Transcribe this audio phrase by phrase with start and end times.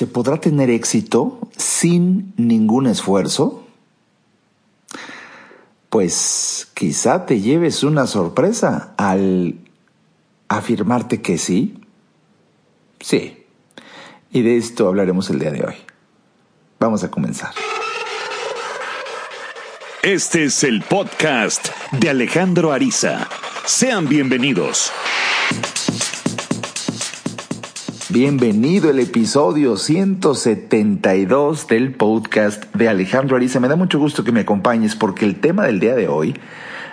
[0.00, 3.66] ¿Se podrá tener éxito sin ningún esfuerzo?
[5.90, 9.58] Pues quizá te lleves una sorpresa al
[10.48, 11.84] afirmarte que sí.
[12.98, 13.44] Sí.
[14.32, 15.74] Y de esto hablaremos el día de hoy.
[16.78, 17.52] Vamos a comenzar.
[20.02, 23.28] Este es el podcast de Alejandro Ariza.
[23.66, 24.92] Sean bienvenidos.
[28.12, 33.60] Bienvenido al episodio 172 del podcast de Alejandro Ariza.
[33.60, 36.34] Me da mucho gusto que me acompañes porque el tema del día de hoy,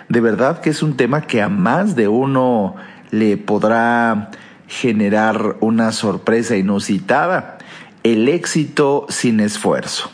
[0.08, 2.76] de verdad que es un tema que a más de uno
[3.10, 4.30] le podrá
[4.68, 7.58] generar una sorpresa inusitada.
[8.04, 10.12] El éxito sin esfuerzo.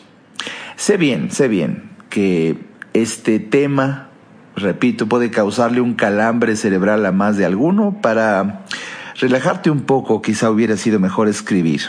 [0.77, 2.57] Sé bien, sé bien que
[2.95, 4.09] este tema,
[4.57, 8.65] repito, puede causarle un calambre cerebral a más de alguno para
[9.17, 11.83] relajarte un poco, quizá hubiera sido mejor escribir,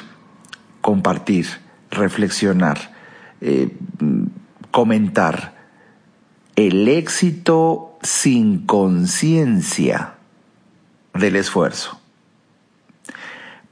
[0.81, 1.47] compartir,
[1.91, 2.93] reflexionar,
[3.41, 3.75] eh,
[4.71, 5.55] comentar.
[6.55, 10.13] El éxito sin conciencia
[11.13, 11.99] del esfuerzo.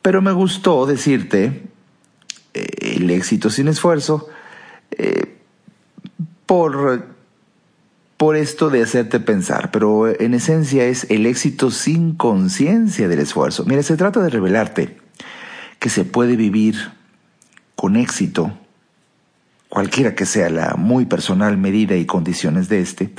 [0.02, 1.64] Pero me gustó decirte
[2.54, 4.28] eh, el éxito sin esfuerzo
[4.92, 5.38] eh,
[6.46, 7.13] por
[8.24, 13.66] por esto de hacerte pensar, pero en esencia es el éxito sin conciencia del esfuerzo.
[13.66, 14.98] Mira, se trata de revelarte
[15.78, 16.94] que se puede vivir
[17.76, 18.58] con éxito,
[19.68, 23.14] cualquiera que sea la muy personal medida y condiciones de este,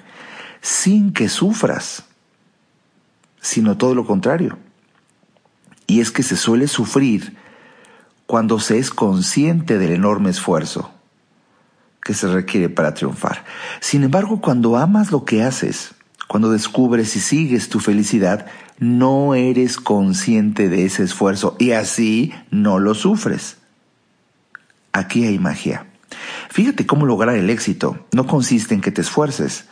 [0.62, 2.06] sin que sufras,
[3.42, 4.56] sino todo lo contrario.
[5.86, 7.36] Y es que se suele sufrir
[8.24, 10.93] cuando se es consciente del enorme esfuerzo
[12.04, 13.44] que se requiere para triunfar.
[13.80, 15.94] Sin embargo, cuando amas lo que haces,
[16.28, 18.46] cuando descubres y sigues tu felicidad,
[18.78, 23.56] no eres consciente de ese esfuerzo y así no lo sufres.
[24.92, 25.86] Aquí hay magia.
[26.50, 29.66] Fíjate cómo lograr el éxito no consiste en que te esfuerces,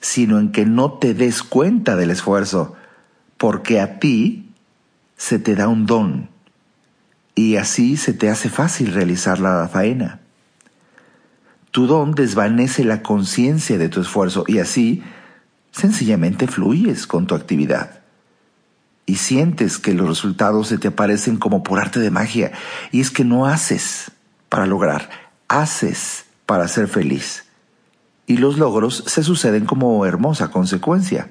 [0.00, 2.74] sino en que no te des cuenta del esfuerzo,
[3.38, 4.50] porque a ti
[5.16, 6.28] se te da un don
[7.34, 10.20] y así se te hace fácil realizar la faena.
[11.76, 15.02] Tu don desvanece la conciencia de tu esfuerzo y así
[15.72, 18.00] sencillamente fluyes con tu actividad.
[19.04, 22.52] Y sientes que los resultados se te aparecen como por arte de magia.
[22.92, 24.10] Y es que no haces
[24.48, 25.10] para lograr,
[25.48, 27.44] haces para ser feliz.
[28.26, 31.30] Y los logros se suceden como hermosa consecuencia,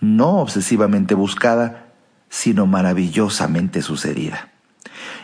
[0.00, 1.92] no obsesivamente buscada,
[2.28, 4.52] sino maravillosamente sucedida.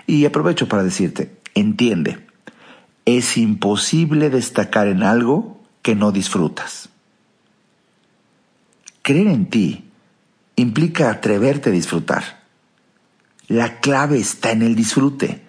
[0.08, 2.29] Y aprovecho para decirte, entiende,
[3.04, 6.90] es imposible destacar en algo que no disfrutas.
[9.02, 9.90] Creer en ti
[10.56, 12.40] implica atreverte a disfrutar.
[13.48, 15.42] La clave está en el disfrute,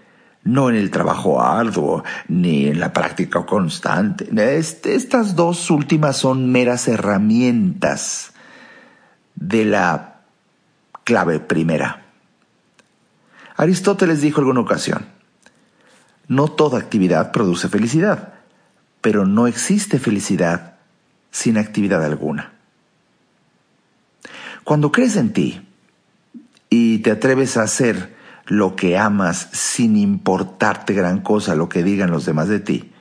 [0.44, 4.30] no en el trabajo arduo ni en la práctica constante.
[4.58, 8.32] Estas dos últimas son meras herramientas
[9.36, 10.22] de la
[11.04, 12.06] clave primera.
[13.58, 15.06] Aristóteles dijo en alguna ocasión,
[16.28, 18.34] no toda actividad produce felicidad,
[19.02, 20.76] pero no existe felicidad
[21.32, 22.54] sin actividad alguna.
[24.64, 25.68] Cuando crees en ti
[26.70, 28.16] y te atreves a hacer
[28.46, 32.92] lo que amas sin importarte gran cosa lo que digan los demás de ti,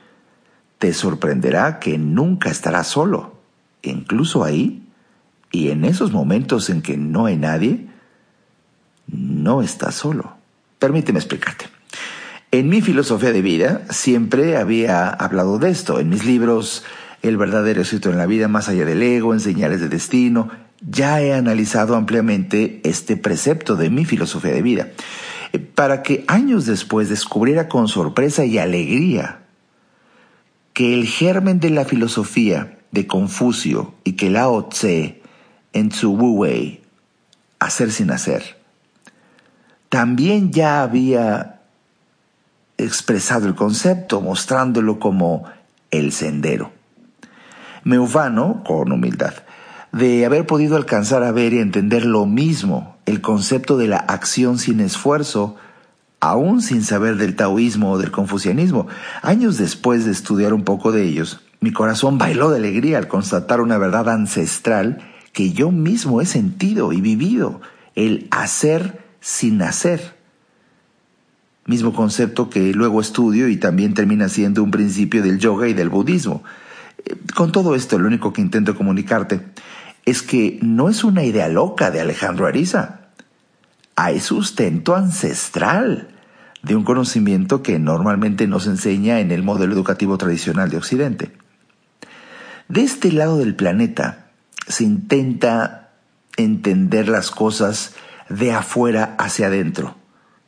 [0.79, 3.39] te sorprenderá que nunca estarás solo.
[3.83, 4.87] Incluso ahí,
[5.51, 7.87] y en esos momentos en que no hay nadie,
[9.07, 10.37] no estás solo.
[10.79, 11.70] Permíteme explicarte.
[12.53, 16.01] En mi filosofía de vida siempre había hablado de esto.
[16.01, 16.83] En mis libros,
[17.21, 20.49] El verdadero éxito en la vida, más allá del ego, en señales de destino,
[20.81, 24.89] ya he analizado ampliamente este precepto de mi filosofía de vida.
[25.53, 29.43] Eh, para que años después descubriera con sorpresa y alegría
[30.73, 35.21] que el germen de la filosofía de Confucio y que Lao Tse
[35.71, 36.81] en su Wu Wei,
[37.59, 38.57] hacer sin hacer,
[39.87, 41.60] también ya había
[42.83, 45.45] expresado el concepto, mostrándolo como
[45.91, 46.71] el sendero.
[47.83, 49.33] Me ufano, con humildad,
[49.91, 54.57] de haber podido alcanzar a ver y entender lo mismo, el concepto de la acción
[54.57, 55.55] sin esfuerzo,
[56.19, 58.87] aún sin saber del taoísmo o del confucianismo.
[59.21, 63.59] Años después de estudiar un poco de ellos, mi corazón bailó de alegría al constatar
[63.61, 64.99] una verdad ancestral
[65.33, 67.61] que yo mismo he sentido y vivido,
[67.95, 70.20] el hacer sin hacer
[71.65, 75.89] mismo concepto que luego estudio y también termina siendo un principio del yoga y del
[75.89, 76.43] budismo.
[77.05, 79.41] Eh, con todo esto, lo único que intento comunicarte
[80.05, 83.01] es que no es una idea loca de Alejandro Ariza.
[83.95, 86.07] Hay sustento ancestral,
[86.63, 91.31] de un conocimiento que normalmente no se enseña en el modelo educativo tradicional de Occidente.
[92.67, 94.27] De este lado del planeta
[94.67, 95.89] se intenta
[96.37, 97.95] entender las cosas
[98.29, 99.95] de afuera hacia adentro,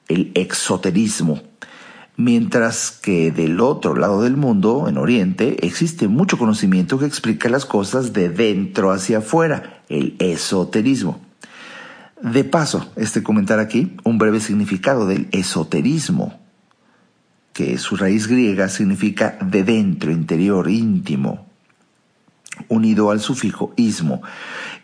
[0.08, 1.42] el exoterismo,
[2.16, 7.66] mientras que del otro lado del mundo, en Oriente, existe mucho conocimiento que explica las
[7.66, 11.22] cosas de dentro hacia afuera, el esoterismo.
[12.22, 16.40] De paso, este comentar aquí un breve significado del esoterismo,
[17.52, 21.46] que su raíz griega significa de dentro, interior, íntimo,
[22.68, 24.22] unido al sufijo ismo.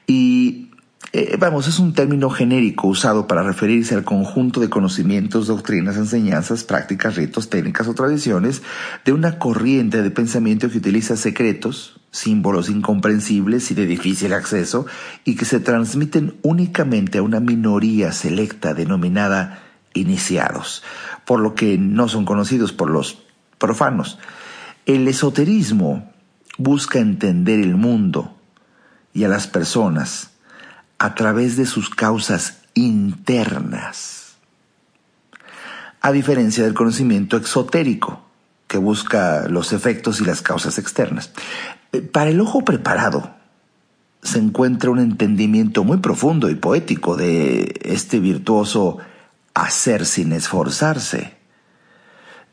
[0.05, 0.68] Y
[1.11, 6.63] eh, vamos, es un término genérico usado para referirse al conjunto de conocimientos, doctrinas, enseñanzas,
[6.63, 8.61] prácticas, ritos, técnicas o tradiciones
[9.05, 14.85] de una corriente de pensamiento que utiliza secretos, símbolos incomprensibles y de difícil acceso
[15.25, 19.63] y que se transmiten únicamente a una minoría selecta denominada
[19.95, 20.83] iniciados,
[21.25, 23.23] por lo que no son conocidos por los
[23.57, 24.19] profanos.
[24.85, 26.13] El esoterismo
[26.59, 28.35] busca entender el mundo
[29.11, 30.33] y a las personas
[30.99, 34.35] a través de sus causas internas.
[36.01, 38.21] A diferencia del conocimiento exotérico,
[38.67, 41.31] que busca los efectos y las causas externas.
[41.91, 43.33] Eh, para el ojo preparado
[44.21, 48.99] se encuentra un entendimiento muy profundo y poético de este virtuoso
[49.55, 51.37] hacer sin esforzarse.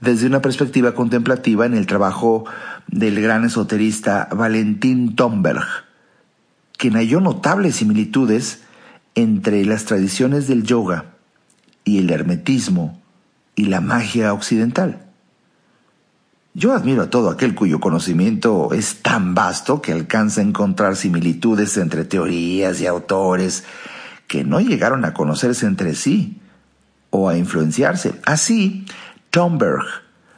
[0.01, 2.45] Desde una perspectiva contemplativa en el trabajo
[2.87, 5.67] del gran esoterista Valentín Tomberg,
[6.77, 8.63] quien halló notables similitudes
[9.15, 11.17] entre las tradiciones del yoga
[11.85, 13.01] y el hermetismo
[13.55, 15.07] y la magia occidental.
[16.53, 21.77] Yo admiro a todo aquel cuyo conocimiento es tan vasto que alcanza a encontrar similitudes
[21.77, 23.65] entre teorías y autores
[24.27, 26.41] que no llegaron a conocerse entre sí
[27.11, 28.15] o a influenciarse.
[28.25, 28.87] Así,
[29.31, 29.85] Tomberg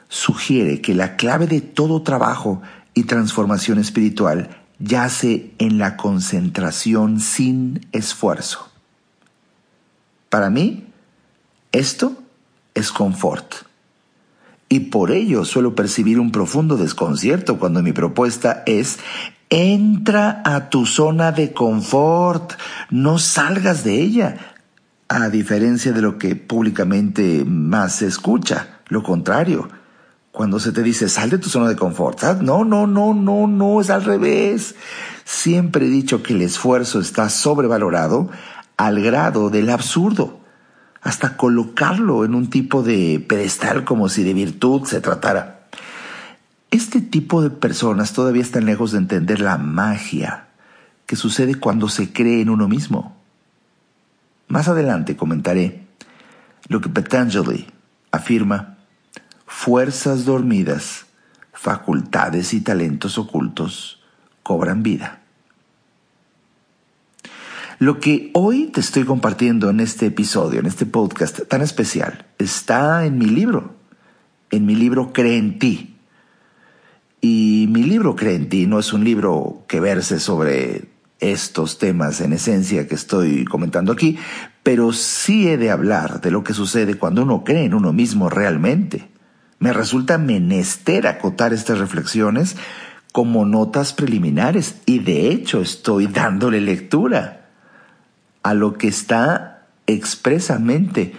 [0.09, 2.63] sugiere que la clave de todo trabajo
[2.95, 8.71] y transformación espiritual yace en la concentración sin esfuerzo.
[10.29, 10.87] Para mí,
[11.73, 12.17] esto
[12.75, 13.55] es confort.
[14.69, 18.99] Y por ello suelo percibir un profundo desconcierto cuando mi propuesta es
[19.51, 22.53] entra a tu zona de confort,
[22.91, 24.37] no salgas de ella,
[25.09, 29.71] a diferencia de lo que públicamente más se escucha, lo contrario,
[30.33, 32.23] cuando se te dice, sal de tu zona de confort.
[32.41, 34.75] No, no, no, no, no, es al revés.
[35.25, 38.31] Siempre he dicho que el esfuerzo está sobrevalorado
[38.77, 40.41] al grado del absurdo,
[41.03, 45.67] hasta colocarlo en un tipo de pedestal como si de virtud se tratara.
[46.71, 50.49] Este tipo de personas todavía están lejos de entender la magia
[51.07, 53.17] que sucede cuando se cree en uno mismo.
[54.47, 55.87] Más adelante comentaré
[56.69, 57.67] lo que Patanjali
[58.13, 58.78] afirma
[59.49, 61.07] fuerzas dormidas,
[61.53, 64.01] facultades y talentos ocultos
[64.43, 65.23] cobran vida.
[67.79, 73.07] Lo que hoy te estoy compartiendo en este episodio, en este podcast tan especial, está
[73.07, 73.75] en mi libro,
[74.51, 75.97] en mi libro Cree en ti.
[77.21, 80.91] Y mi libro Cree en ti no es un libro que verse sobre
[81.21, 84.19] estos temas en esencia que estoy comentando aquí,
[84.63, 88.29] pero sí he de hablar de lo que sucede cuando uno cree en uno mismo
[88.29, 89.09] realmente
[89.59, 92.57] me resulta menester acotar estas reflexiones
[93.13, 97.49] como notas preliminares y de hecho estoy dándole lectura
[98.43, 101.15] a lo que está expresamente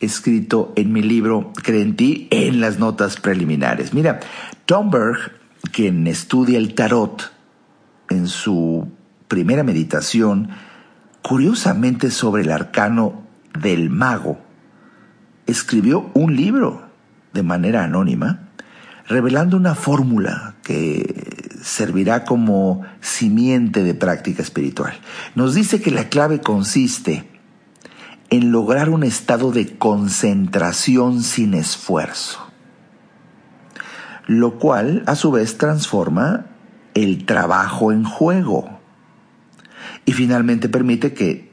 [0.00, 1.94] escrito en mi libro Cree
[2.30, 3.94] en las notas preliminares.
[3.94, 4.20] Mira,
[4.66, 5.32] Tom Berg,
[5.72, 7.32] quien estudia el tarot
[8.10, 8.88] en su
[9.26, 10.50] primera meditación,
[11.22, 13.22] curiosamente sobre el arcano
[13.58, 14.38] del mago,
[15.46, 16.85] escribió un libro
[17.36, 18.48] de manera anónima,
[19.06, 24.94] revelando una fórmula que servirá como simiente de práctica espiritual.
[25.34, 27.28] Nos dice que la clave consiste
[28.30, 32.40] en lograr un estado de concentración sin esfuerzo,
[34.26, 36.46] lo cual a su vez transforma
[36.94, 38.80] el trabajo en juego
[40.04, 41.52] y finalmente permite que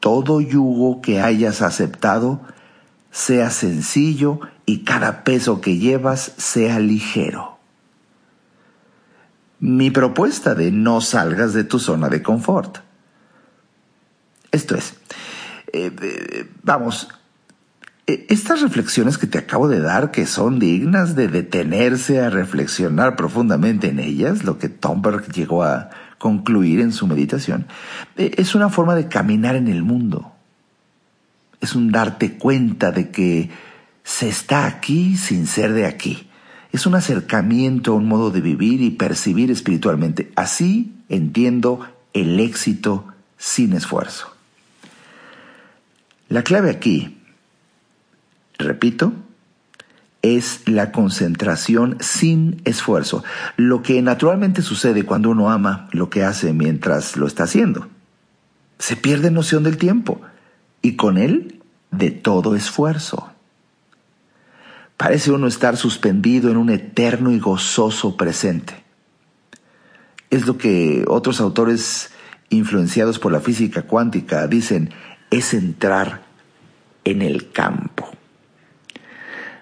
[0.00, 2.40] todo yugo que hayas aceptado
[3.10, 7.58] sea sencillo y cada peso que llevas sea ligero.
[9.58, 12.78] Mi propuesta de no salgas de tu zona de confort.
[14.52, 14.94] Esto es,
[15.72, 17.08] eh, eh, vamos,
[18.06, 23.16] eh, estas reflexiones que te acabo de dar, que son dignas de detenerse a reflexionar
[23.16, 27.66] profundamente en ellas, lo que Tomberg llegó a concluir en su meditación,
[28.16, 30.32] es una forma de caminar en el mundo.
[31.60, 33.50] Es un darte cuenta de que
[34.02, 36.26] se está aquí sin ser de aquí.
[36.72, 40.32] Es un acercamiento a un modo de vivir y percibir espiritualmente.
[40.36, 41.80] Así entiendo
[42.12, 44.34] el éxito sin esfuerzo.
[46.28, 47.18] La clave aquí,
[48.58, 49.12] repito,
[50.22, 53.24] es la concentración sin esfuerzo,
[53.56, 57.88] lo que naturalmente sucede cuando uno ama lo que hace mientras lo está haciendo.
[58.78, 60.20] Se pierde noción del tiempo
[60.82, 61.60] y con él
[61.90, 63.30] de todo esfuerzo.
[64.96, 68.74] Parece uno estar suspendido en un eterno y gozoso presente.
[70.28, 72.10] Es lo que otros autores
[72.50, 74.90] influenciados por la física cuántica dicen,
[75.30, 76.22] es entrar
[77.04, 78.08] en el campo.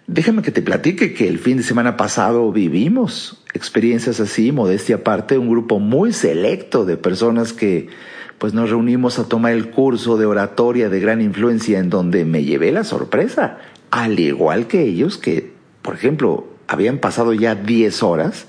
[0.07, 5.37] Déjame que te platique que el fin de semana pasado vivimos experiencias así, modestia aparte,
[5.37, 7.89] un grupo muy selecto de personas que
[8.38, 12.45] pues nos reunimos a tomar el curso de oratoria de gran influencia en donde me
[12.45, 13.59] llevé la sorpresa,
[13.90, 15.52] al igual que ellos que,
[15.83, 18.47] por ejemplo, habían pasado ya 10 horas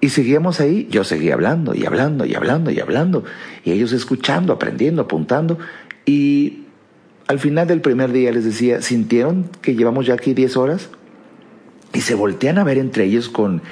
[0.00, 3.24] y seguíamos ahí, yo seguía hablando y hablando y hablando y hablando
[3.64, 5.58] y ellos escuchando, aprendiendo, apuntando
[6.04, 6.64] y
[7.26, 10.88] al final del primer día les decía, ¿sintieron que llevamos ya aquí 10 horas?
[11.92, 13.62] Y se voltean a ver entre ellos con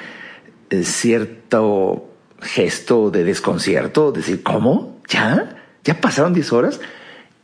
[0.69, 4.96] eh, cierto gesto de desconcierto, decir, ¿cómo?
[5.07, 5.57] ¿Ya?
[5.83, 6.79] ¿Ya pasaron 10 horas?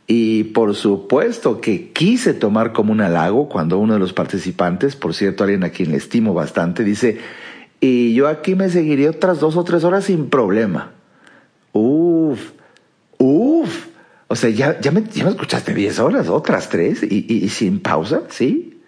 [0.06, 5.14] Y por supuesto que quise tomar como un halago cuando uno de los participantes, por
[5.14, 7.18] cierto, alguien a quien le estimo bastante, dice,
[7.80, 10.92] y yo aquí me seguiría otras dos o tres horas sin problema.
[11.72, 12.52] Uf,
[13.18, 13.86] uf.
[14.28, 17.80] O sea, ya, ya, me, ya me escuchaste 10 horas, otras tres, y, y, sin
[17.80, 18.80] pausa, ¿sí?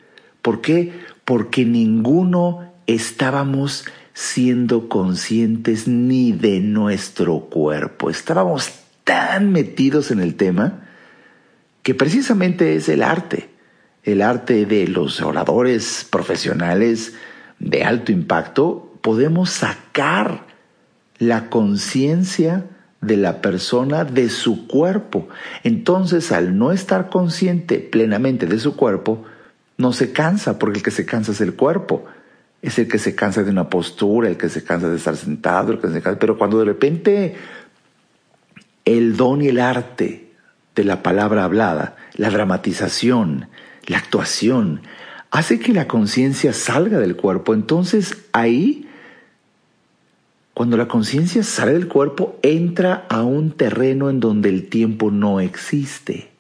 [0.42, 0.92] ¿Por qué?
[1.24, 3.84] Porque ninguno estábamos
[4.16, 8.08] siendo conscientes ni de nuestro cuerpo.
[8.08, 8.70] Estábamos
[9.04, 10.86] tan metidos en el tema
[11.82, 13.50] que precisamente es el arte,
[14.04, 17.12] el arte de los oradores profesionales
[17.58, 20.46] de alto impacto, podemos sacar
[21.18, 22.64] la conciencia
[23.02, 25.28] de la persona de su cuerpo.
[25.62, 29.24] Entonces, al no estar consciente plenamente de su cuerpo,
[29.76, 32.06] no se cansa, porque el que se cansa es el cuerpo.
[32.66, 35.72] Es el que se cansa de una postura, el que se cansa de estar sentado,
[35.72, 36.18] el que se cansa.
[36.18, 37.36] Pero cuando de repente
[38.84, 40.32] el don y el arte
[40.74, 43.48] de la palabra hablada, la dramatización,
[43.86, 44.82] la actuación,
[45.30, 48.88] hace que la conciencia salga del cuerpo, entonces ahí
[50.56, 55.38] cuando la conciencia sale del cuerpo, entra a un terreno en donde el tiempo no
[55.38, 56.30] existe.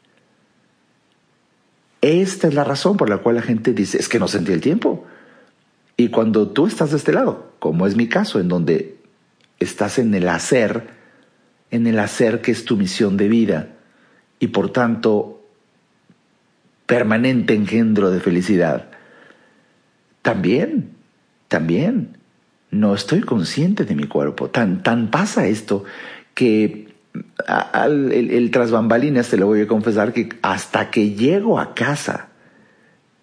[2.00, 4.62] Esta es la razón por la cual la gente dice, es que no sentí el
[4.62, 5.04] tiempo.
[5.96, 8.96] Y cuando tú estás de este lado, como es mi caso, en donde
[9.58, 10.88] estás en el hacer,
[11.70, 13.68] en el hacer que es tu misión de vida,
[14.38, 15.42] y por tanto
[16.84, 18.90] permanente engendro de felicidad,
[20.20, 20.90] también,
[21.48, 22.18] también
[22.70, 24.50] no estoy consciente de mi cuerpo.
[24.50, 25.84] Tan, tan pasa esto
[26.34, 26.94] que
[27.46, 31.74] al, el, el tras bambalinas te lo voy a confesar que hasta que llego a
[31.74, 32.28] casa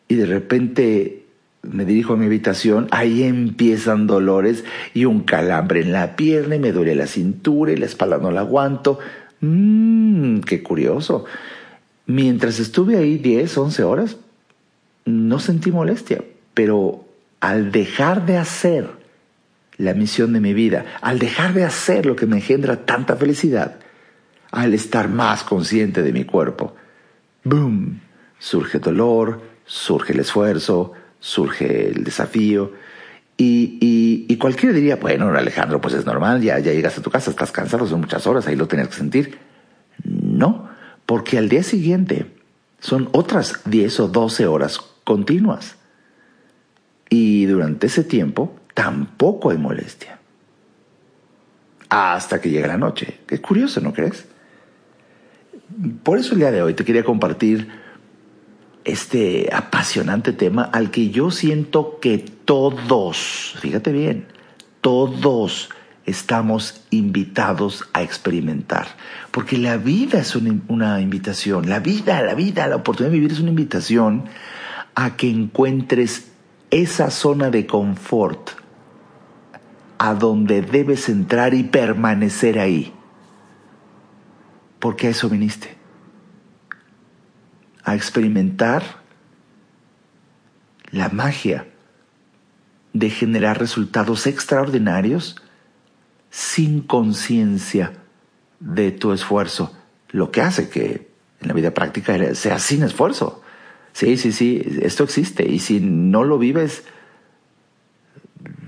[0.08, 1.23] y de repente
[1.64, 6.60] me dirijo a mi habitación, ahí empiezan dolores y un calambre en la pierna y
[6.60, 9.00] me duele la cintura y la espalda no la aguanto.
[9.40, 11.26] Mmm, qué curioso.
[12.06, 14.18] Mientras estuve ahí 10, 11 horas,
[15.06, 17.06] no sentí molestia, pero
[17.40, 18.90] al dejar de hacer
[19.78, 23.78] la misión de mi vida, al dejar de hacer lo que me engendra tanta felicidad,
[24.52, 26.76] al estar más consciente de mi cuerpo,
[27.44, 28.02] ¡boom!
[28.38, 30.94] Surge dolor, surge el esfuerzo,
[31.24, 32.74] surge el desafío.
[33.38, 37.32] Y, y, cualquiera diría, bueno, Alejandro, pues es normal, ya, ya llegas a tu casa,
[37.32, 39.38] estás cansado, son muchas horas, ahí lo tienes que sentir.
[40.04, 40.70] No,
[41.06, 42.28] porque al día siguiente
[42.80, 45.76] son otras 10 o 12 horas continuas.
[47.10, 50.20] Y durante ese tiempo tampoco hay molestia.
[51.90, 53.20] Hasta que llega la noche.
[53.26, 54.26] Qué curioso, ¿no crees?
[56.04, 57.83] Por eso el día de hoy te quería compartir
[58.86, 64.28] este apasionante tema al que yo siento que todos, fíjate bien,
[64.82, 65.70] todos
[66.06, 68.88] estamos invitados a experimentar.
[69.32, 73.40] Porque la vida es una, invitación, la vida, la vida, la oportunidad de vivir es
[73.40, 74.26] una invitación
[74.96, 76.32] a que encuentres
[76.72, 78.52] esa zona de confort
[79.98, 82.94] a donde debes entrar y permanecer ahí.
[84.80, 85.83] Porque a eso viniste.
[87.84, 88.84] A experimentar
[90.92, 91.68] la magia
[92.94, 95.36] de generar resultados extraordinarios
[96.30, 97.94] sin conciencia
[98.60, 99.76] de tu esfuerzo,
[100.10, 101.12] lo que hace que
[101.42, 103.42] en la vida práctica sea sin esfuerzo.
[103.92, 105.48] Sí, sí, sí, esto existe.
[105.48, 106.84] Y si no lo vives,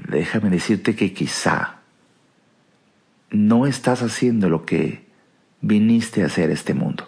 [0.10, 1.80] déjame decirte que quizá
[3.32, 5.06] no estás haciendo lo que
[5.62, 7.08] viniste a hacer este mundo.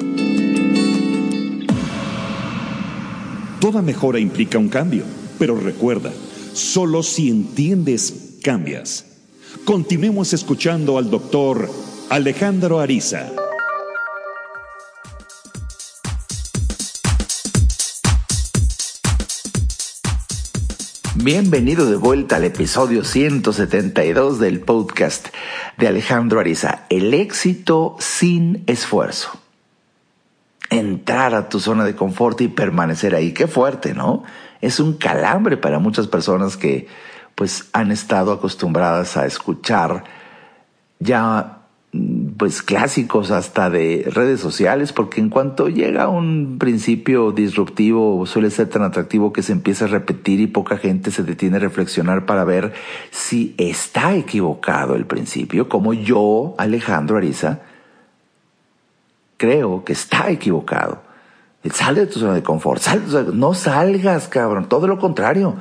[3.71, 5.05] Toda mejora implica un cambio,
[5.39, 6.11] pero recuerda,
[6.51, 9.05] solo si entiendes, cambias.
[9.63, 11.71] Continuemos escuchando al doctor
[12.09, 13.31] Alejandro Ariza.
[21.15, 25.27] Bienvenido de vuelta al episodio 172 del podcast
[25.77, 29.40] de Alejandro Ariza, el éxito sin esfuerzo.
[31.11, 34.23] Entrar a tu zona de confort y permanecer ahí, qué fuerte, ¿no?
[34.61, 36.87] Es un calambre para muchas personas que
[37.35, 40.05] pues han estado acostumbradas a escuchar
[40.99, 41.63] ya
[42.37, 48.69] pues clásicos hasta de redes sociales, porque en cuanto llega un principio disruptivo suele ser
[48.69, 52.45] tan atractivo que se empieza a repetir y poca gente se detiene a reflexionar para
[52.45, 52.71] ver
[53.09, 57.59] si está equivocado el principio, como yo, Alejandro Ariza,
[59.41, 61.01] creo que está equivocado.
[61.73, 62.79] Sale de tu zona de confort,
[63.33, 65.55] no salgas, cabrón, todo lo contrario,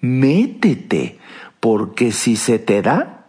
[0.00, 1.20] métete,
[1.60, 3.26] porque si se te da,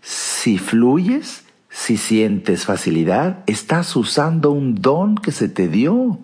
[0.00, 6.20] si fluyes, si sientes facilidad, estás usando un don que se te dio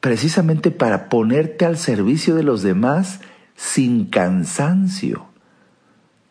[0.00, 3.20] precisamente para ponerte al servicio de los demás
[3.56, 5.26] sin cansancio.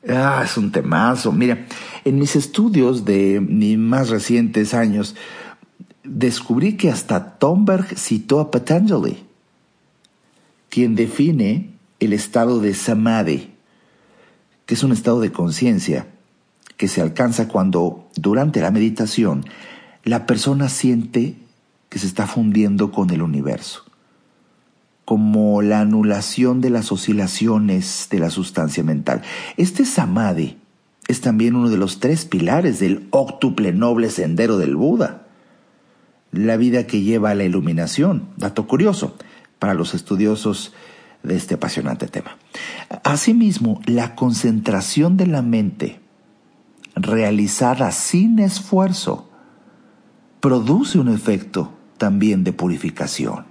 [0.07, 1.33] Ah, es un temazo.
[1.33, 1.65] Mira,
[2.05, 5.15] en mis estudios de mis más recientes años,
[6.03, 9.23] descubrí que hasta Thomberg citó a Patanjali,
[10.69, 13.51] quien define el estado de samadhi,
[14.65, 16.07] que es un estado de conciencia
[16.77, 19.45] que se alcanza cuando durante la meditación
[20.03, 21.35] la persona siente
[21.89, 23.83] que se está fundiendo con el universo,
[25.05, 29.21] como la anulación de las oscilaciones de la sustancia mental.
[29.57, 30.57] Este samadhi
[31.07, 35.20] es también uno de los tres pilares del octuple noble sendero del Buda,
[36.31, 38.29] la vida que lleva a la iluminación.
[38.37, 39.15] Dato curioso
[39.59, 40.73] para los estudiosos
[41.23, 42.37] de este apasionante tema.
[43.03, 46.01] Asimismo, la concentración de la mente
[46.95, 49.29] realizada sin esfuerzo,
[50.39, 53.45] produce un efecto también de purificación.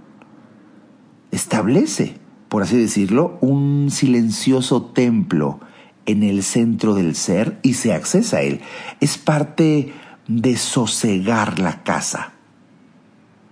[1.30, 5.60] Establece, por así decirlo, un silencioso templo
[6.06, 8.60] en el centro del ser y se accesa a él.
[9.00, 9.92] Es parte
[10.26, 12.34] de sosegar la casa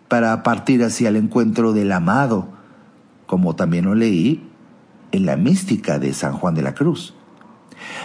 [0.09, 2.49] para partir hacia el encuentro del amado,
[3.27, 4.43] como también lo leí
[5.13, 7.15] en la mística de San Juan de la Cruz.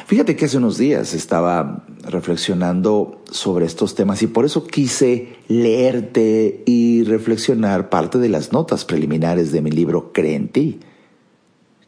[0.05, 6.63] Fíjate que hace unos días estaba reflexionando sobre estos temas y por eso quise leerte
[6.65, 10.79] y reflexionar parte de las notas preliminares de mi libro Cree en ti,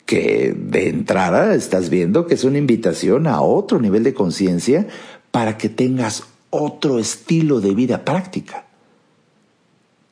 [0.06, 4.88] que de entrada estás viendo que es una invitación a otro nivel de conciencia
[5.32, 8.65] para que tengas otro estilo de vida práctica.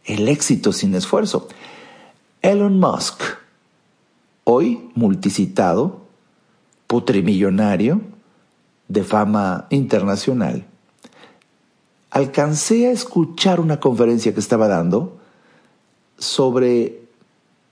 [0.06, 1.48] El éxito sin esfuerzo.
[2.42, 3.22] Elon Musk,
[4.44, 6.02] hoy multicitado,
[6.88, 8.02] putrimillonario
[8.88, 10.66] de fama internacional,
[12.12, 15.18] alcancé a escuchar una conferencia que estaba dando
[16.18, 17.02] sobre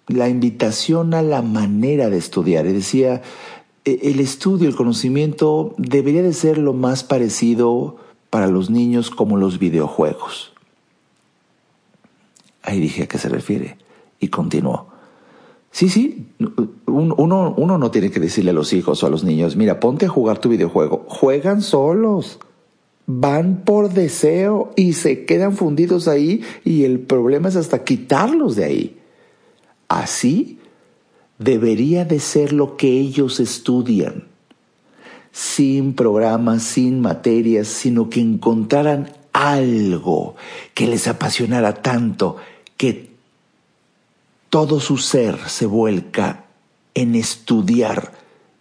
[0.07, 2.65] la invitación a la manera de estudiar.
[2.65, 3.21] Y decía,
[3.85, 7.97] e-, el estudio, el conocimiento debería de ser lo más parecido
[8.29, 10.50] para los niños como los videojuegos.
[12.63, 13.77] Ahí dije a qué se refiere
[14.19, 14.87] y continuó.
[15.71, 16.27] Sí, sí,
[16.85, 20.05] uno, uno no tiene que decirle a los hijos o a los niños, mira, ponte
[20.05, 21.05] a jugar tu videojuego.
[21.07, 22.39] Juegan solos,
[23.05, 28.65] van por deseo y se quedan fundidos ahí y el problema es hasta quitarlos de
[28.65, 28.97] ahí.
[29.87, 30.59] Así
[31.37, 34.25] debería de ser lo que ellos estudian,
[35.31, 40.35] sin programas, sin materias, sino que encontraran algo
[40.73, 42.37] que les apasionara tanto
[42.81, 43.11] que
[44.49, 46.45] todo su ser se vuelca
[46.95, 48.11] en estudiar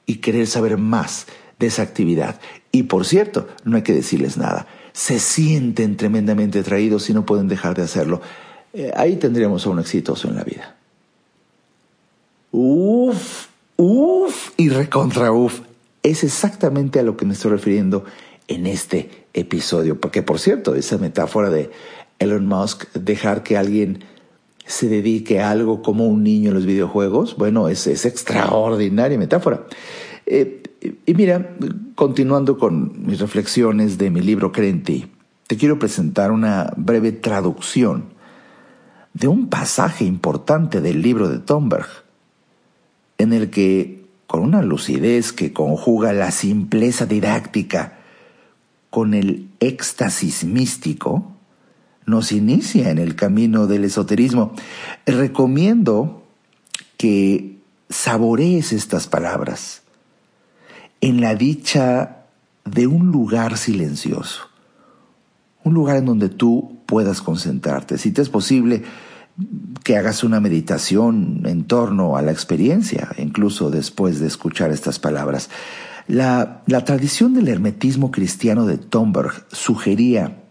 [0.05, 1.27] y querer saber más
[1.59, 2.39] de esa actividad.
[2.71, 7.49] Y por cierto, no hay que decirles nada, se sienten tremendamente atraídos y no pueden
[7.49, 8.21] dejar de hacerlo.
[8.75, 10.77] Eh, ahí tendríamos a un exitoso en la vida.
[12.53, 13.47] Uf,
[13.79, 15.63] uf y recontra uf.
[16.03, 18.05] Es exactamente a lo que me estoy refiriendo
[18.49, 19.99] en este episodio.
[19.99, 21.71] Porque, por cierto, esa metáfora de
[22.19, 24.05] Elon Musk, dejar que alguien
[24.71, 29.67] se dedique a algo como un niño en los videojuegos, bueno, es, es extraordinaria metáfora.
[30.27, 30.63] Eh,
[31.05, 31.57] y mira,
[31.97, 35.11] continuando con mis reflexiones de mi libro Crenti,
[35.49, 38.05] te quiero presentar una breve traducción
[39.13, 41.89] de un pasaje importante del libro de Thomberg,
[43.19, 47.99] en el que, con una lucidez que conjuga la simpleza didáctica
[48.89, 51.40] con el éxtasis místico,
[52.07, 54.53] nos inicia en el camino del esoterismo.
[55.07, 56.25] Recomiendo
[56.97, 57.59] que
[57.89, 59.83] saborees estas palabras
[61.01, 62.25] en la dicha
[62.65, 64.49] de un lugar silencioso,
[65.65, 67.99] un lugar en donde tú puedas concentrarte.
[67.99, 68.83] Si te es posible,
[69.85, 75.51] que hagas una meditación en torno a la experiencia, incluso después de escuchar estas palabras.
[76.07, 80.43] La, tradición del hermetismo cristiano de Thomberg sugería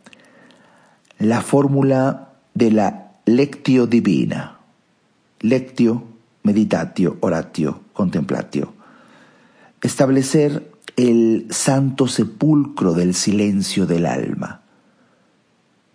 [1.20, 4.58] la fórmula de la lectio divina.
[5.42, 6.04] Lectio,
[6.44, 8.74] meditatio, oratio, contemplatio.
[9.82, 14.62] Establecer el santo sepulcro del silencio del alma.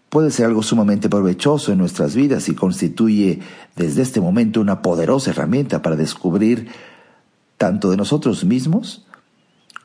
[0.09, 3.41] Puede ser algo sumamente provechoso en nuestras vidas y constituye
[3.77, 6.69] desde este momento una poderosa herramienta para descubrir
[7.59, 9.07] tanto de nosotros mismos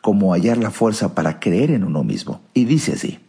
[0.02, 2.42] como hallar la fuerza para creer en uno mismo.
[2.54, 3.20] Y dice así,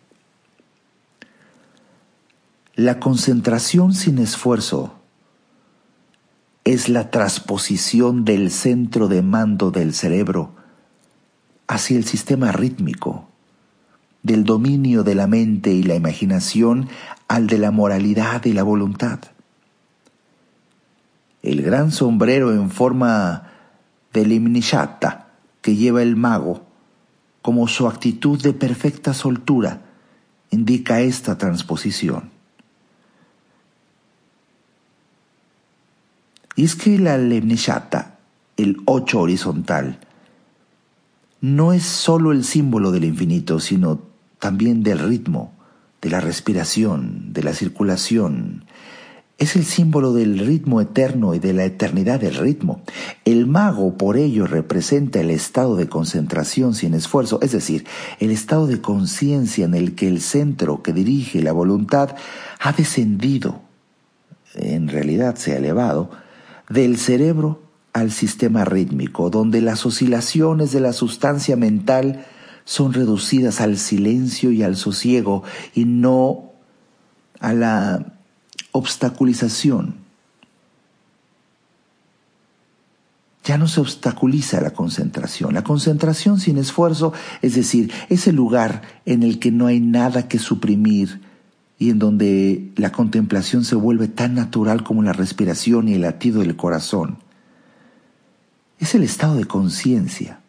[2.80, 4.94] la concentración sin esfuerzo
[6.64, 10.54] es la transposición del centro de mando del cerebro
[11.68, 13.28] hacia el sistema rítmico,
[14.22, 16.88] del dominio de la mente y la imaginación
[17.28, 19.18] al de la moralidad y la voluntad.
[21.42, 23.42] El gran sombrero en forma
[24.14, 25.28] de limnishata
[25.60, 26.64] que lleva el mago,
[27.42, 29.82] como su actitud de perfecta soltura,
[30.50, 32.39] indica esta transposición.
[36.60, 38.18] Y es que la lemnishata,
[38.58, 39.98] el ocho horizontal,
[41.40, 44.02] no es sólo el símbolo del infinito, sino
[44.38, 45.54] también del ritmo,
[46.02, 48.66] de la respiración, de la circulación.
[49.38, 52.82] Es el símbolo del ritmo eterno y de la eternidad del ritmo.
[53.24, 57.86] El mago por ello representa el estado de concentración sin esfuerzo, es decir,
[58.18, 62.16] el estado de conciencia en el que el centro que dirige la voluntad
[62.58, 63.62] ha descendido,
[64.56, 66.10] en realidad se ha elevado,
[66.70, 67.60] del cerebro
[67.92, 72.24] al sistema rítmico, donde las oscilaciones de la sustancia mental
[72.64, 75.42] son reducidas al silencio y al sosiego
[75.74, 76.52] y no
[77.40, 78.12] a la
[78.72, 79.96] obstaculización.
[83.42, 85.54] Ya no se obstaculiza la concentración.
[85.54, 90.28] La concentración sin esfuerzo, es decir, es el lugar en el que no hay nada
[90.28, 91.20] que suprimir,
[91.80, 96.40] y en donde la contemplación se vuelve tan natural como la respiración y el latido
[96.40, 97.16] del corazón.
[98.78, 100.40] Es el estado de conciencia,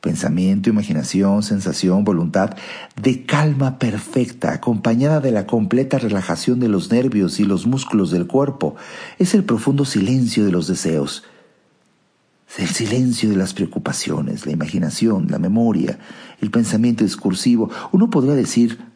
[0.00, 2.56] pensamiento, imaginación, sensación, voluntad,
[2.94, 8.28] de calma perfecta, acompañada de la completa relajación de los nervios y los músculos del
[8.28, 8.76] cuerpo.
[9.18, 11.24] Es el profundo silencio de los deseos,
[12.58, 15.98] el silencio de las preocupaciones, la imaginación, la memoria,
[16.40, 17.70] el pensamiento discursivo.
[17.90, 18.94] Uno podría decir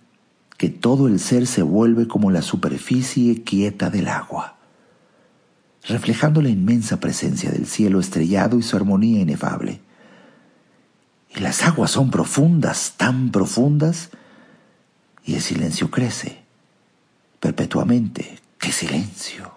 [0.61, 4.59] que todo el ser se vuelve como la superficie quieta del agua,
[5.89, 9.81] reflejando la inmensa presencia del cielo estrellado y su armonía inefable.
[11.35, 14.11] Y las aguas son profundas, tan profundas,
[15.25, 16.43] y el silencio crece
[17.41, 18.39] perpetuamente.
[18.59, 19.55] ¡Qué silencio!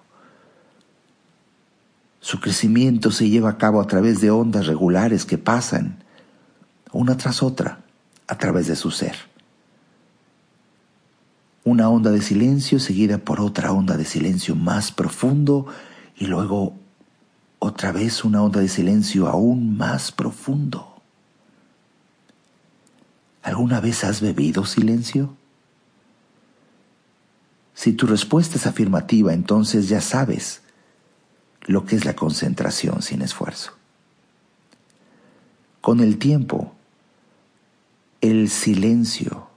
[2.22, 6.02] Su crecimiento se lleva a cabo a través de ondas regulares que pasan,
[6.94, 7.82] una tras otra,
[8.26, 9.33] a través de su ser
[11.64, 15.68] una onda de silencio seguida por otra onda de silencio más profundo
[16.16, 16.76] y luego
[17.60, 21.02] otra vez una onda de silencio aún más profundo.
[23.42, 25.36] ¿Alguna vez has bebido silencio?
[27.74, 30.62] Si tu respuesta es afirmativa, entonces ya sabes
[31.62, 33.72] lo que es la concentración sin esfuerzo.
[35.82, 36.74] Con el tiempo,
[38.22, 39.53] el silencio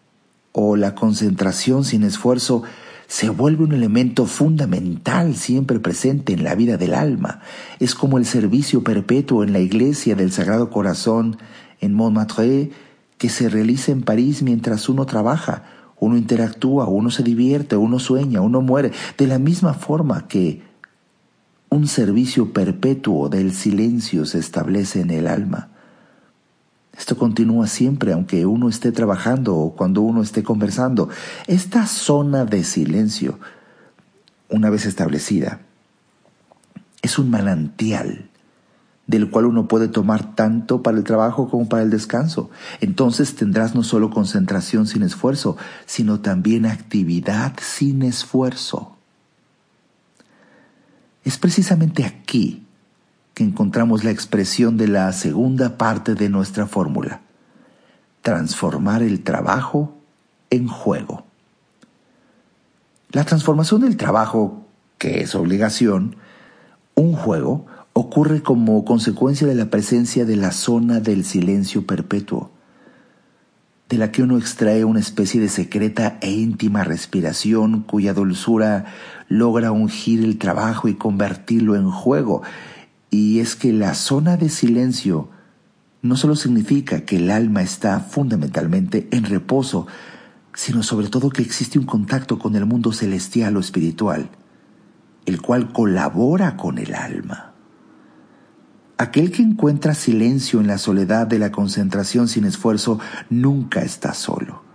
[0.58, 2.62] o la concentración sin esfuerzo
[3.08, 7.40] se vuelve un elemento fundamental siempre presente en la vida del alma.
[7.78, 11.36] Es como el servicio perpetuo en la iglesia del Sagrado Corazón
[11.82, 12.70] en Montmartre
[13.18, 15.64] que se realiza en París mientras uno trabaja,
[16.00, 20.62] uno interactúa, uno se divierte, uno sueña, uno muere, de la misma forma que
[21.68, 25.75] un servicio perpetuo del silencio se establece en el alma.
[26.98, 31.08] Esto continúa siempre, aunque uno esté trabajando o cuando uno esté conversando.
[31.46, 33.38] Esta zona de silencio,
[34.48, 35.60] una vez establecida,
[37.02, 38.30] es un manantial
[39.06, 42.50] del cual uno puede tomar tanto para el trabajo como para el descanso.
[42.80, 48.96] Entonces tendrás no solo concentración sin esfuerzo, sino también actividad sin esfuerzo.
[51.24, 52.65] Es precisamente aquí
[53.36, 57.20] que encontramos la expresión de la segunda parte de nuestra fórmula,
[58.22, 59.94] transformar el trabajo
[60.48, 61.26] en juego.
[63.10, 64.64] La transformación del trabajo,
[64.96, 66.16] que es obligación,
[66.94, 72.50] un juego, ocurre como consecuencia de la presencia de la zona del silencio perpetuo,
[73.90, 78.86] de la que uno extrae una especie de secreta e íntima respiración cuya dulzura
[79.28, 82.40] logra ungir el trabajo y convertirlo en juego,
[83.16, 85.30] y es que la zona de silencio
[86.02, 89.86] no solo significa que el alma está fundamentalmente en reposo,
[90.52, 94.28] sino sobre todo que existe un contacto con el mundo celestial o espiritual,
[95.24, 97.54] el cual colabora con el alma.
[98.98, 103.00] Aquel que encuentra silencio en la soledad de la concentración sin esfuerzo
[103.30, 104.65] nunca está solo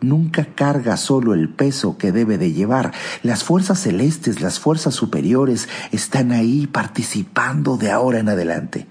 [0.00, 2.92] nunca carga solo el peso que debe de llevar.
[3.22, 8.86] Las fuerzas celestes, las fuerzas superiores están ahí participando de ahora en adelante.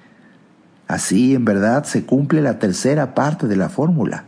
[0.88, 4.26] Así, en verdad, se cumple la tercera parte de la fórmula.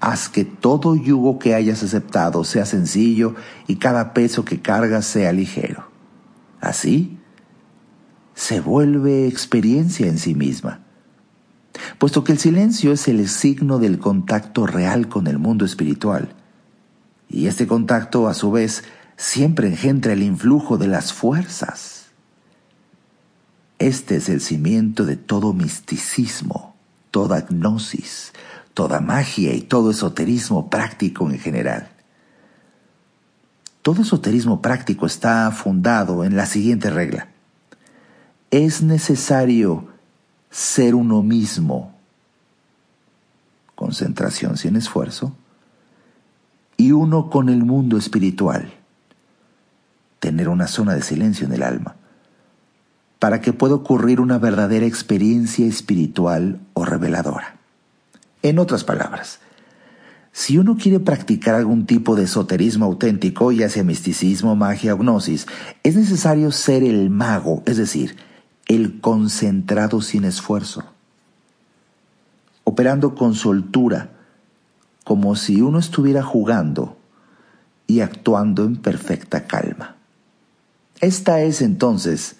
[0.00, 3.34] Haz que todo yugo que hayas aceptado sea sencillo
[3.66, 5.88] y cada peso que cargas sea ligero.
[6.60, 7.18] Así,
[8.34, 10.87] se vuelve experiencia en sí misma
[11.98, 16.34] puesto que el silencio es el signo del contacto real con el mundo espiritual.
[17.28, 18.84] Y este contacto, a su vez,
[19.16, 22.06] siempre engendra el influjo de las fuerzas.
[23.78, 26.74] Este es el cimiento de todo misticismo,
[27.10, 28.32] toda gnosis,
[28.74, 31.90] toda magia y todo esoterismo práctico en general.
[33.82, 37.28] Todo esoterismo práctico está fundado en la siguiente regla.
[38.50, 39.88] Es necesario
[40.50, 41.94] ser uno mismo,
[43.74, 45.34] concentración sin esfuerzo,
[46.76, 48.72] y uno con el mundo espiritual,
[50.20, 51.96] tener una zona de silencio en el alma,
[53.18, 57.56] para que pueda ocurrir una verdadera experiencia espiritual o reveladora.
[58.42, 59.40] En otras palabras,
[60.32, 65.48] si uno quiere practicar algún tipo de esoterismo auténtico, ya sea misticismo, magia o gnosis,
[65.82, 68.16] es necesario ser el mago, es decir,
[68.68, 70.84] el concentrado sin esfuerzo,
[72.64, 74.10] operando con soltura,
[75.04, 76.98] como si uno estuviera jugando
[77.86, 79.96] y actuando en perfecta calma.
[81.00, 82.36] Esta es entonces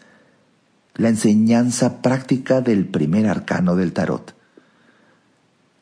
[0.94, 4.34] la enseñanza práctica del primer arcano del tarot.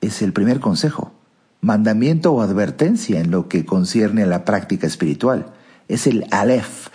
[0.01, 1.13] Es el primer consejo,
[1.61, 5.47] mandamiento o advertencia en lo que concierne a la práctica espiritual.
[5.89, 6.89] Es el Aleph,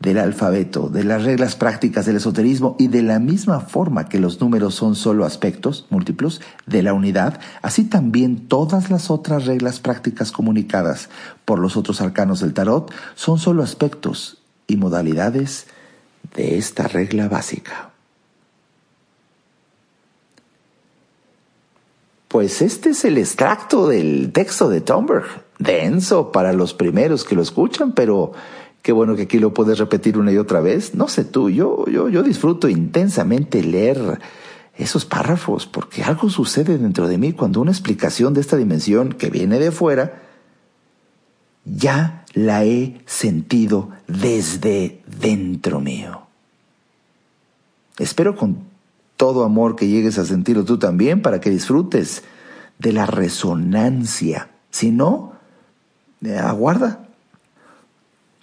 [0.00, 4.40] del alfabeto, de las reglas prácticas del esoterismo y de la misma forma que los
[4.40, 10.32] números son solo aspectos múltiplos de la unidad, así también todas las otras reglas prácticas
[10.32, 11.08] comunicadas
[11.44, 15.66] por los otros arcanos del tarot son solo aspectos y modalidades
[16.34, 17.90] de esta regla básica.
[22.28, 25.24] Pues este es el extracto del texto de Tomberg,
[25.60, 28.32] denso para los primeros que lo escuchan, pero
[28.84, 30.94] Qué bueno que aquí lo puedes repetir una y otra vez.
[30.94, 34.20] No sé tú, yo, yo, yo disfruto intensamente leer
[34.76, 39.30] esos párrafos porque algo sucede dentro de mí cuando una explicación de esta dimensión que
[39.30, 40.20] viene de fuera
[41.64, 46.20] ya la he sentido desde dentro mío.
[47.98, 48.58] Espero con
[49.16, 52.22] todo amor que llegues a sentirlo tú también para que disfrutes
[52.78, 54.50] de la resonancia.
[54.68, 55.32] Si no,
[56.22, 57.04] eh, aguarda,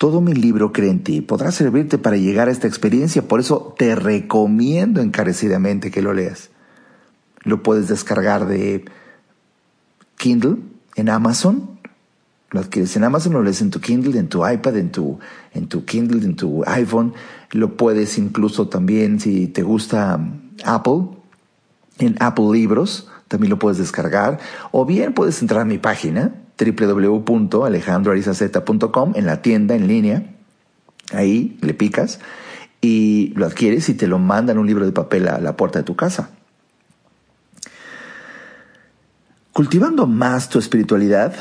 [0.01, 3.75] todo mi libro Cree en ti podrá servirte para llegar a esta experiencia, por eso
[3.77, 6.49] te recomiendo encarecidamente que lo leas.
[7.43, 8.83] Lo puedes descargar de
[10.17, 10.57] Kindle
[10.95, 11.77] en Amazon,
[12.49, 15.19] Lo adquieres en Amazon, lo lees en tu Kindle, en tu iPad, en tu,
[15.53, 17.13] en tu Kindle, en tu iPhone.
[17.51, 20.19] Lo puedes incluso también, si te gusta
[20.65, 21.09] Apple,
[21.99, 24.39] en Apple Libros, también lo puedes descargar.
[24.71, 30.35] O bien puedes entrar a mi página, www.alejandroarizaz.com, en la tienda en línea.
[31.13, 32.19] Ahí le picas
[32.79, 35.85] y lo adquieres y te lo mandan un libro de papel a la puerta de
[35.85, 36.29] tu casa.
[39.53, 41.33] Cultivando más tu espiritualidad,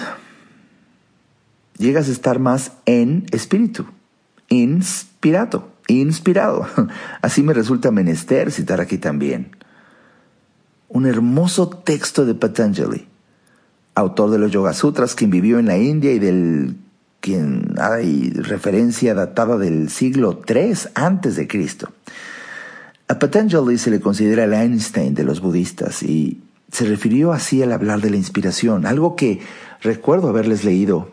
[1.79, 3.87] llegas a estar más en espíritu,
[4.49, 6.67] inspirado, inspirado.
[7.23, 9.53] Así me resulta menester citar aquí también
[10.91, 13.07] un hermoso texto de Patanjali,
[14.01, 16.77] autor de los Yoga Sutras, quien vivió en la India y del
[17.21, 21.91] quien hay referencia datada del siglo III antes de Cristo.
[23.09, 26.41] A Patanjali se le considera el Einstein de los budistas y
[26.73, 29.41] se refirió así al hablar de la inspiración, algo que
[29.83, 31.11] recuerdo haberles leído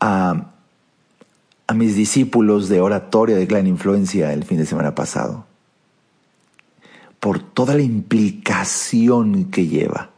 [0.00, 0.52] a,
[1.66, 5.46] a mis discípulos de oratoria de gran influencia el fin de semana pasado,
[7.18, 10.13] por toda la implicación que lleva.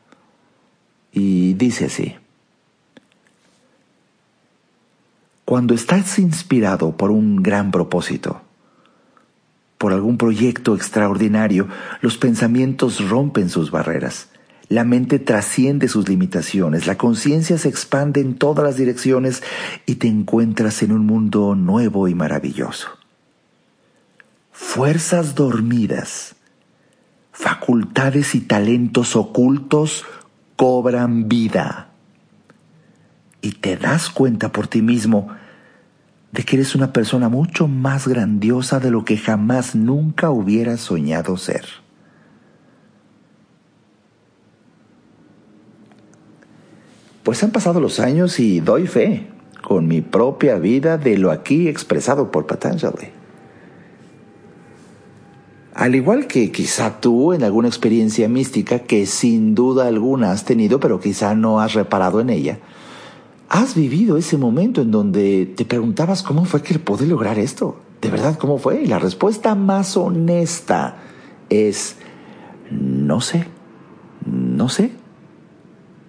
[1.17, 2.15] Y dice así,
[5.47, 8.43] cuando estás inspirado por un gran propósito,
[9.79, 11.69] por algún proyecto extraordinario,
[12.03, 14.29] los pensamientos rompen sus barreras.
[14.69, 19.43] La mente trasciende sus limitaciones, la conciencia se expande en todas las direcciones
[19.87, 22.89] y te encuentras en un mundo nuevo y maravilloso.
[24.53, 26.37] Fuerzas dormidas,
[27.33, 30.05] facultades y talentos ocultos
[30.57, 31.89] cobran vida.
[33.41, 35.29] Y te das cuenta por ti mismo
[36.33, 41.37] de que eres una persona mucho más grandiosa de lo que jamás nunca hubieras soñado
[41.37, 41.65] ser.
[47.23, 49.29] Pues han pasado los años y doy fe
[49.63, 53.16] con mi propia vida de lo aquí expresado por Patanjali.
[55.77, 60.81] Al igual que quizá tú en alguna experiencia mística que sin duda alguna has tenido,
[60.81, 62.59] pero quizá no has reparado en ella,
[63.49, 67.77] ¿Has vivido ese momento en donde te preguntabas cómo fue que pude lograr esto?
[68.01, 68.83] ¿De verdad cómo fue?
[68.83, 70.97] Y la respuesta más honesta
[71.49, 71.97] es,
[72.71, 73.47] no sé,
[74.27, 74.91] no sé.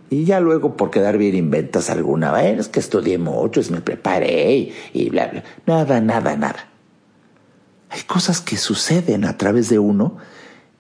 [0.10, 5.10] Y ya luego por quedar bien inventas alguna vez que estudié mucho, me preparé y
[5.10, 5.44] bla, bla.
[5.68, 6.70] Nada, nada, nada.
[7.90, 10.18] Hay cosas que suceden a través de uno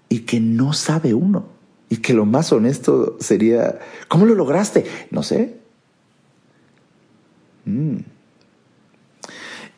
[0.09, 1.45] y que no sabe uno.
[1.89, 4.85] Y que lo más honesto sería, ¿cómo lo lograste?
[5.09, 5.57] No sé,
[7.67, 7.97] Mm.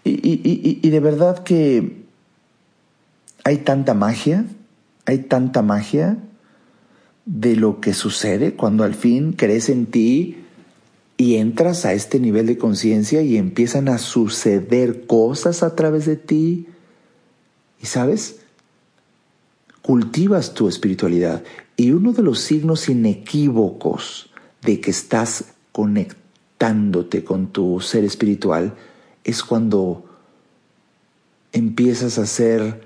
[0.04, 2.04] Y, de verdad que
[3.44, 4.46] hay tanta magia,
[5.06, 6.18] hay tanta magia
[7.26, 10.38] de lo que sucede cuando al fin crees en ti
[11.18, 16.16] y entras a este nivel de conciencia y empiezan a suceder cosas a través de
[16.16, 16.68] ti.
[17.82, 18.40] Y sabes,
[19.82, 21.44] cultivas tu espiritualidad.
[21.78, 24.30] Y uno de los signos inequívocos
[24.62, 26.20] de que estás conectado
[27.26, 28.76] con tu ser espiritual
[29.24, 30.04] es cuando
[31.54, 32.86] empiezas a ser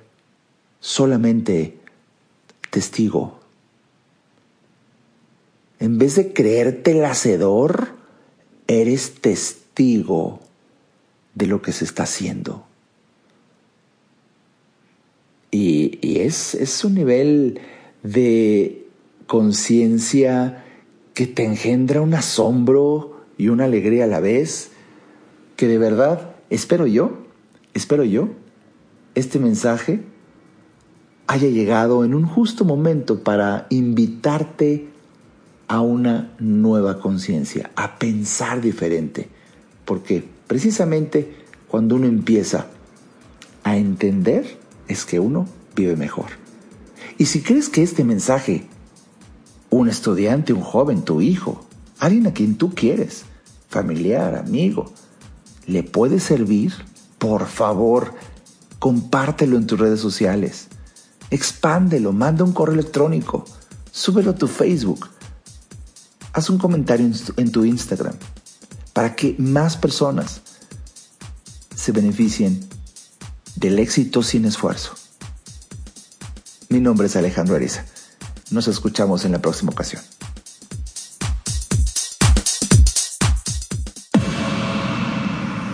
[0.79, 1.79] solamente
[2.69, 3.39] testigo.
[5.79, 7.89] En vez de creerte el hacedor,
[8.67, 10.39] eres testigo
[11.33, 12.65] de lo que se está haciendo.
[15.53, 17.59] Y, es, es un nivel
[18.01, 18.87] de
[19.27, 20.65] conciencia
[21.13, 24.71] que te engendra un asombro y una alegría a la vez,
[25.55, 27.19] que de verdad espero yo,
[27.75, 28.29] espero yo,
[29.13, 30.01] este mensaje
[31.27, 34.87] haya llegado en un justo momento para invitarte
[35.67, 39.29] a una nueva conciencia, a pensar diferente,
[39.85, 41.35] porque precisamente
[41.67, 42.65] cuando uno empieza
[43.63, 46.27] a entender es que uno vive mejor.
[47.17, 48.67] Y si crees que este mensaje,
[49.69, 51.65] un estudiante, un joven, tu hijo,
[51.99, 53.25] alguien a quien tú quieres,
[53.69, 54.91] familiar, amigo,
[55.65, 56.73] le puede servir,
[57.17, 58.13] por favor,
[58.79, 60.67] compártelo en tus redes sociales.
[61.29, 63.45] Expándelo, manda un correo electrónico,
[63.91, 65.07] súbelo a tu Facebook,
[66.33, 68.15] haz un comentario en tu Instagram
[68.91, 70.41] para que más personas
[71.75, 72.59] se beneficien
[73.63, 74.93] del éxito sin esfuerzo.
[76.67, 77.85] Mi nombre es Alejandro Ariza.
[78.51, 80.01] Nos escuchamos en la próxima ocasión.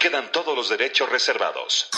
[0.01, 1.91] Quedan todos los derechos reservados.